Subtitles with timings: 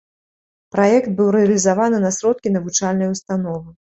[0.75, 3.69] Праект быў рэалізаваны на сродкі навучальнай установы.